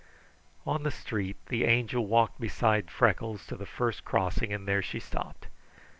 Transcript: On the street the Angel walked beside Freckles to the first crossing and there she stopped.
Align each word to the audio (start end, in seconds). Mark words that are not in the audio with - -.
On 0.65 0.81
the 0.81 0.89
street 0.89 1.35
the 1.49 1.63
Angel 1.63 2.03
walked 2.07 2.41
beside 2.41 2.89
Freckles 2.89 3.45
to 3.45 3.55
the 3.55 3.67
first 3.67 4.03
crossing 4.03 4.51
and 4.51 4.67
there 4.67 4.81
she 4.81 4.99
stopped. 4.99 5.45